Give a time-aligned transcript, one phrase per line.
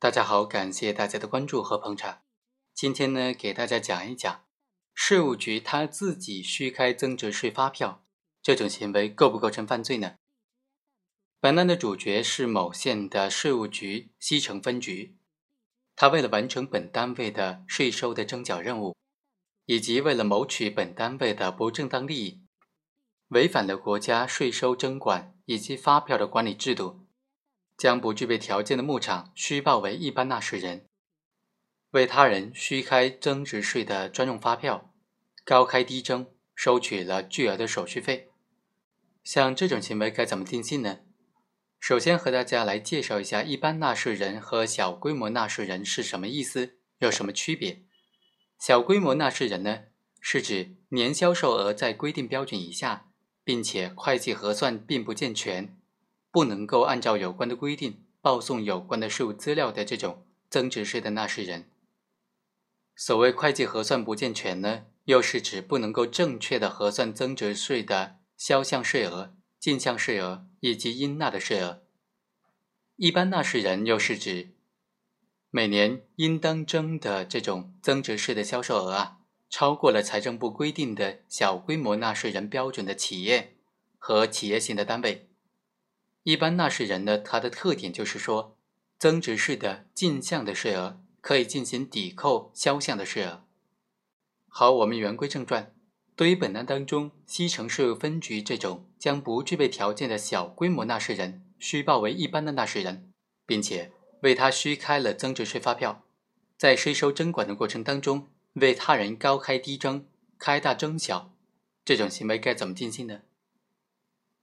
[0.00, 2.22] 大家好，感谢大家的关注和捧场。
[2.72, 4.46] 今天呢，给大家讲一讲
[4.94, 8.02] 税务局他自己虚开增值税发票
[8.40, 10.14] 这种行为构不构成犯罪呢？
[11.38, 15.18] 本案的主角是某县的税务局西城分局，
[15.94, 18.96] 他为了完成本单位的税收的征缴任务，
[19.66, 22.40] 以及为了谋取本单位的不正当利益，
[23.28, 26.99] 违反了国家税收征管以及发票的管理制度。
[27.80, 30.84] 将不具备条件的牧场虚报为一般纳税人，
[31.92, 34.92] 为他人虚开增值税的专用发票，
[35.46, 38.28] 高开低征，收取了巨额的手续费。
[39.24, 40.98] 像这种行为该怎么定性呢？
[41.78, 47.80] 首先和大家来介绍一下一般纳税人和小规模纳税人是什么意思，有什么区别？
[48.58, 49.84] 小规模纳税人呢，
[50.20, 53.08] 是指年销售额在规定标准以下，
[53.42, 55.79] 并且会计核算并不健全。
[56.30, 61.68] 不能够按照有关的规定报送有关的税务资料的这种增值税的纳税人，
[62.94, 71.82] 所谓会计核算不健全呢，又是指不能够正确的核算增值税的销项税额、进项税额以及应纳的税额。
[72.96, 74.50] 一般纳税人又是指
[75.50, 83.56] 每年应当征的这种增值税的销售额啊，超过了财政部规定的小规模纳税人标准的企业
[83.98, 85.29] 和企业型的单位。
[86.30, 88.56] 一般纳税人呢，它的特点就是说，
[89.00, 93.42] 增值税的进项的税额可以进行抵扣销项的税额。
[94.46, 95.74] 好，我们言归正传。
[96.14, 103.10] 对于本案当中西城税务分局这种将不具备条件的小规模纳税人虚报为一般的纳税人，
[103.44, 106.04] 并且为他虚开了增值税发票，
[106.56, 110.06] 在税收征管的过程当中为他人高开低征、
[110.38, 111.34] 开大征小，
[111.84, 113.22] 这种行为该怎么定性呢？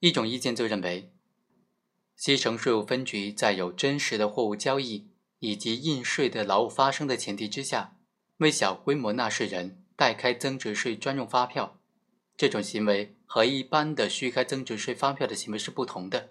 [0.00, 1.10] 一种意见就认为。
[2.20, 5.06] 西城税务分局在有真实的货物交易
[5.38, 7.96] 以及应税的劳务发生的前提之下，
[8.36, 11.80] 为小规模纳税人代开增值税专用发票，
[12.36, 16.28] 这种行为和一般的虚开增值税发票的行为是不同的。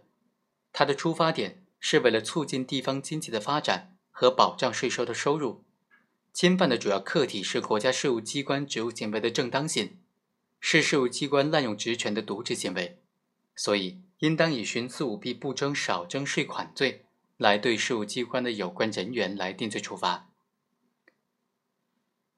[0.72, 5.64] 它的出发点是为了促进地方经济的发展和保障税收的收入，
[6.32, 9.98] 侵犯的主要客体是国家税务机关职务行为的正当性，
[10.60, 13.00] 是税务机关滥用职权的渎职行为，
[13.56, 14.04] 所以。
[14.20, 17.06] 应当以徇私舞弊不征少征税款罪
[17.38, 20.30] 来对税务机关的有关人员来定罪处罚。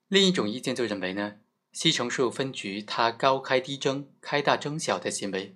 [0.07, 1.37] 另一种意见就认为呢，
[1.71, 5.55] 西城税务分局它高开低征、开大征小的行为，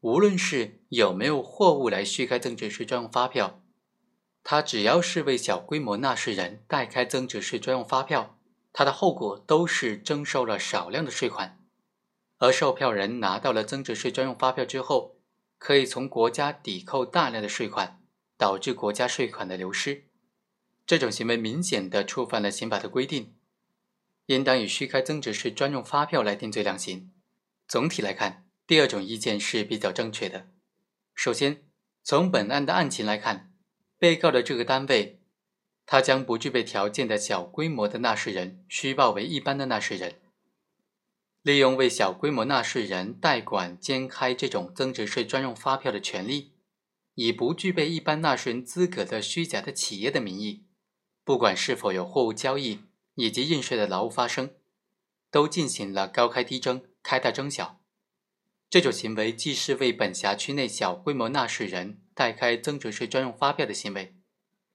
[0.00, 3.60] 无论是有没有货物来虚开增值税专用发票，
[4.44, 8.38] 它只要是为小规模纳税人代开增值税专用发票，
[8.72, 11.58] 它的后果都是征收了少量的税款，
[12.38, 15.13] 而售票人拿到了增值税专用发票之后。
[15.64, 17.98] 可以从国家抵扣大量的税款，
[18.36, 20.04] 导致国家税款的流失。
[20.84, 23.34] 这种行为明显的触犯了刑法的规定，
[24.26, 27.10] 应当以虚开增值税专用发票来定罪量刑。
[27.66, 30.50] 总体来看，第二种意见是比较正确的。
[31.14, 31.62] 首先，
[32.02, 33.54] 从本案的案情来看，
[33.98, 35.22] 被告的这个单位，
[35.86, 40.20] 他将不具备条件的小规模的纳税人虚报为一般的纳税人。
[41.44, 46.52] 利用为小规模纳税人代管兼开这种增值税专用发票的权利，
[47.16, 50.64] 以不具备一般纳税人资格的虚假的企业的名义，
[51.22, 52.80] 不管是否有货物交易
[53.16, 54.54] 以及应税的劳务发生，
[55.30, 57.78] 都进行了高开低征、开大征小。
[58.70, 64.14] 这种行为既是为本辖区内小规模纳税人代开增值税专用发票的行为，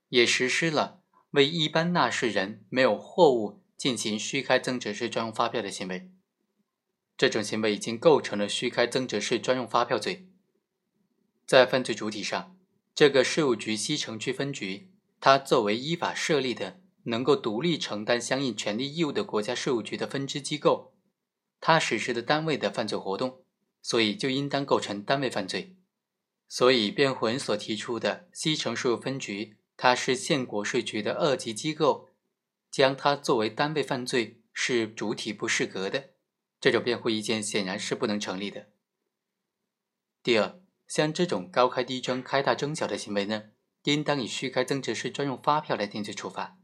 [0.09, 6.11] 也实施了为一般纳税人没有货物进行虚开增值税专用发票的行为。
[7.19, 10.29] 这种行为已经构成了虚开增值税专用发票罪。
[11.45, 12.55] 在犯罪主体上，
[12.95, 14.87] 这个税务局西城区分局，
[15.19, 20.93] 它作为依法设立的、能够独立承担相应权利义务的国家税务局的分支机构，
[21.59, 23.43] 它实施的单位的犯罪活动，
[23.81, 25.75] 所以就应当构成单位犯罪。
[26.47, 32.07] 所以，辩护人所提出的西城税务分局它是县国税局的二级机构，
[32.71, 36.11] 将它作为单位犯罪是主体不适格的。
[36.59, 38.67] 这种辩护意见显然是不能成立的。
[40.21, 43.51] 第二，像这种高开低征、开大征小的行为呢，
[43.83, 46.57] 应当以虚开增值税专用发票来定罪处罚。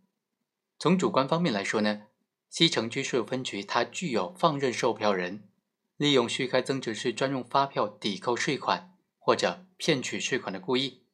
[0.77, 2.07] 从主观方面来说呢，
[2.49, 5.49] 西城区税务分局它具有放任售票人
[5.95, 11.05] 利用虚开增值税专用发票抵扣税款或者骗取税款的故意。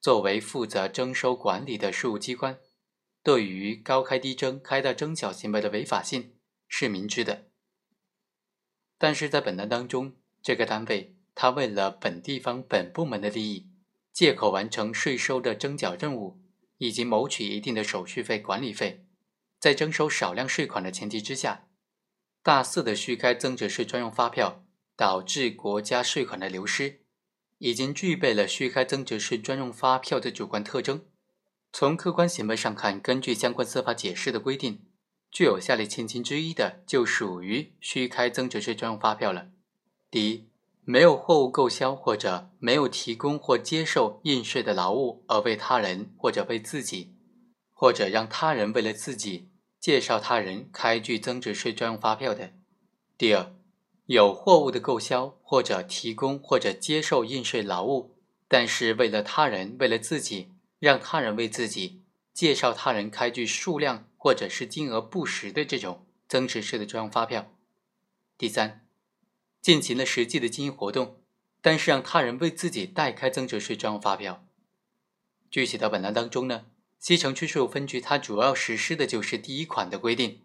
[0.00, 2.58] 作为负责征收管理的税务机关，
[3.22, 6.34] 对于高开低征、开大征小行为的违法性
[6.68, 7.46] 是明知的。
[9.04, 13.68] 但是在本案当中，这个单位他为了本地方本部门的利益，
[14.14, 16.40] 借口完成税收的征缴任务，
[16.78, 19.04] 以及谋取一定的手续费、管理费，
[19.60, 21.66] 在征收少量税款的前提之下，
[22.42, 24.64] 大肆的虚开增值税专用发票，
[24.96, 27.02] 导致国家税款的流失，
[27.58, 31.04] 已经具备了虚开增值税专用发票的主观特征。
[31.74, 34.86] 从客观行为上看，根据相关司法解释的规定，
[35.34, 39.48] 具有下列情形之一的，就属于虚开增值税专用发票了。
[40.08, 40.48] 第一，
[40.84, 47.16] 没有货物购销或者没有提供或接受应税的劳务，而为他人或者为自己，
[47.72, 49.50] 或者让他人为了自己
[49.80, 52.52] 介绍他人开具增值税专用发票的。
[53.18, 53.52] 第二，
[54.06, 58.14] 有货物的购销或者提供或者接受应税劳务，
[58.46, 60.52] 但是为了他人为了自己。
[60.80, 62.02] 让他人为自己
[62.34, 67.54] 介绍他人开具数量或者是金额不实的这种增值税的专用发票。
[68.38, 68.86] 第三，
[69.60, 71.20] 进行了实际的经营活动，
[71.60, 74.46] 但是让他人为自己代开增值税专用发票。
[75.50, 76.64] 具体到本案当中呢，
[76.98, 80.40] 西城区税务分局它主要实施的就是第一款的规定，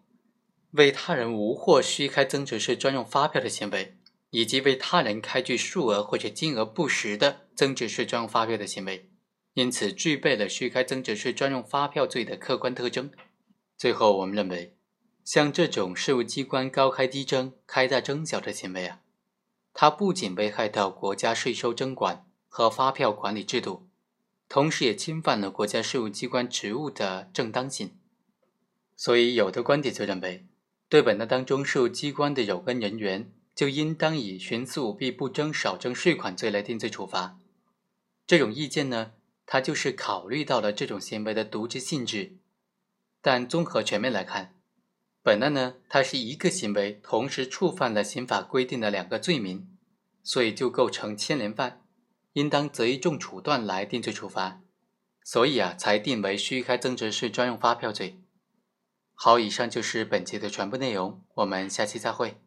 [0.72, 3.96] 为他人无货虚开增值税专用发票的行为，
[4.28, 9.08] 以及为他人开具数额或者金额不实的增值税专用发票的行为。
[9.54, 13.10] 因此，具备了虚开增值税专用发票罪的客观特征。
[13.80, 14.76] 最后，我们认为，
[15.24, 19.00] 像这种税务机关高开低征、开大征小的行为啊，
[19.72, 23.88] 它不仅危害到国家税收征管和发票管理制度，
[24.50, 27.96] 同时也侵犯了国家税务机关职务的正当性。
[28.98, 30.44] 所以，有的观点就认为，
[30.90, 37.38] 对本案当中税务机关的有关人员，就应当以徇私舞弊、不征少征税款罪来定罪处罚。
[38.26, 39.12] 这种意见呢？
[39.46, 42.36] 他就是考虑到了这种行为的渎职性质，
[43.22, 44.54] 但综合全面来看，
[45.22, 49.68] 本案呢，它是一个行为同时触犯了刑法规定的两个罪名，
[50.22, 51.82] 所以就构成牵连犯，
[52.32, 54.62] 应当择一重处断来定罪处罚，
[55.22, 58.22] 所以啊，才定为虚开增值税专用发票罪。
[59.14, 62.40] 好，以上就是本期的全部内容，我们下期再会。